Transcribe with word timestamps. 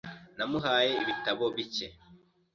Namuhaye 0.37 0.91
ibitabo 1.03 1.43
bike. 1.55 1.87